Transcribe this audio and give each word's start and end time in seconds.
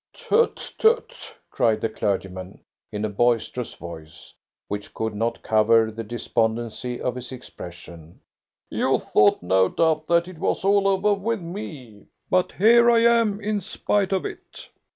"Tut, 0.13 0.73
tut!" 0.79 1.37
cried 1.51 1.79
the 1.79 1.87
clergyman, 1.87 2.63
in 2.91 3.05
a 3.05 3.09
boisterous 3.09 3.75
voice, 3.75 4.33
which 4.67 4.95
could 4.95 5.13
not 5.13 5.43
cover 5.43 5.91
the 5.91 6.03
despondency 6.03 6.99
of 6.99 7.13
his 7.13 7.31
expression; 7.31 8.19
"you 8.71 8.97
thought, 8.97 9.43
no 9.43 9.69
doubt, 9.69 10.07
that 10.07 10.27
it 10.27 10.39
was 10.39 10.65
all 10.65 10.87
over 10.87 11.13
with 11.13 11.39
me, 11.41 12.07
but 12.31 12.53
here 12.53 12.89
I 12.89 13.01
am 13.01 13.39
in 13.41 13.61
spite 13.61 14.11
of 14.11 14.25
it. 14.25 14.71